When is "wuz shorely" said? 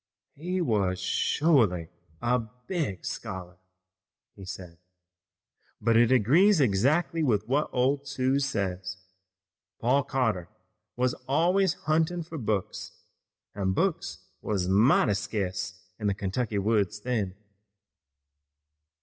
0.61-1.89